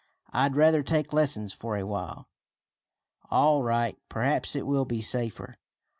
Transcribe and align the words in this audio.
"I'd 0.33 0.55
rather 0.55 0.81
take 0.81 1.13
lessons 1.13 1.53
for 1.53 1.77
a 1.77 1.85
while." 1.85 2.27
"All 3.29 3.61
right. 3.61 3.99
Perhaps 4.09 4.55
it 4.55 4.65
will 4.65 4.83
be 4.85 4.99
safer. 4.99 5.57